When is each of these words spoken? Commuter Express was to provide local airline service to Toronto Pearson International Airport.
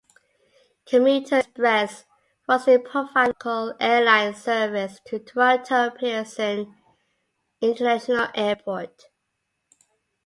Commuter 0.87 1.37
Express 1.41 2.05
was 2.49 2.65
to 2.65 2.79
provide 2.79 3.27
local 3.35 3.75
airline 3.79 4.33
service 4.33 4.99
to 5.05 5.19
Toronto 5.19 5.91
Pearson 5.91 6.73
International 7.61 8.25
Airport. 8.33 9.03